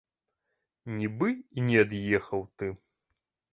Нібы 1.01 1.29
і 1.35 1.59
не 1.69 1.77
ад'ехаў 1.85 2.41
ты. 2.59 2.73